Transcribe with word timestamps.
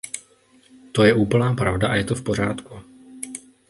To 0.91 1.03
je 1.03 1.13
úplná 1.13 1.53
pravda 1.53 1.87
a 1.87 1.95
je 1.95 2.03
to 2.03 2.15
v 2.15 2.21
pořádku. 2.21 2.73